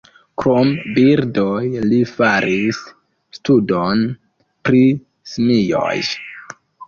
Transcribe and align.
Krom 0.41 0.69
birdoj 0.93 1.65
li 1.91 1.99
faris 2.11 2.79
studon 3.39 4.01
pri 4.69 4.83
simioj. 5.35 5.95